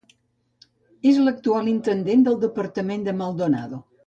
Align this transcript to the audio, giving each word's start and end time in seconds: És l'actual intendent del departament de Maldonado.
És 1.11 1.19
l'actual 1.27 1.69
intendent 1.75 2.25
del 2.29 2.41
departament 2.49 3.07
de 3.11 3.15
Maldonado. 3.23 3.83